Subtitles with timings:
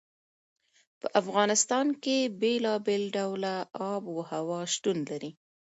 [0.99, 3.55] په افغانستان کې بېلابېل ډوله
[3.93, 5.31] آب وهوا شتون لري.